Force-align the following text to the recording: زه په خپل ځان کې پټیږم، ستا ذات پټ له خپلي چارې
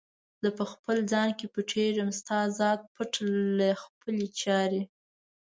زه 0.43 0.49
په 0.57 0.63
خپل 0.71 0.97
ځان 1.11 1.29
کې 1.37 1.45
پټیږم، 1.53 2.09
ستا 2.19 2.39
ذات 2.59 2.79
پټ 2.93 3.11
له 3.57 3.69
خپلي 3.83 4.27
چارې 4.41 4.81